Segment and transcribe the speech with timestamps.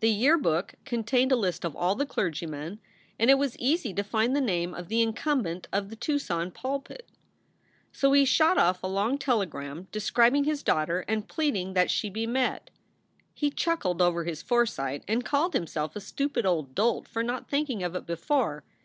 [0.00, 2.80] The Yearbook contained a list of all the clergymen,
[3.20, 7.08] and it was easy to find the name of the incumbent of the Tucson pulpit.
[7.92, 12.10] So he shot off a long telegram describ ing his daughter and pleading that she
[12.10, 12.70] be met.
[13.32, 17.84] He chuckled over his foresight and called himself a stupid old dolt for not thinking
[17.84, 18.64] of it before.